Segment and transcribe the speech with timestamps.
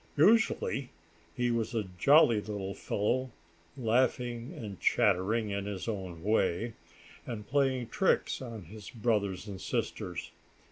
[0.17, 0.89] Usually
[1.35, 3.29] he was a jolly little fellow,
[3.77, 6.73] laughing and chattering in his own way,
[7.27, 10.31] and playing tricks on his brothers and sisters.